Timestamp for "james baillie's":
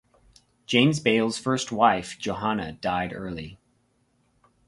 0.65-1.37